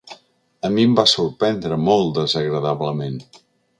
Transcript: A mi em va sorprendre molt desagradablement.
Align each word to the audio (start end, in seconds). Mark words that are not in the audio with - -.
A 0.69 0.71
mi 0.77 0.85
em 0.89 0.95
va 0.99 1.03
sorprendre 1.11 1.79
molt 1.89 2.11
desagradablement. 2.19 3.21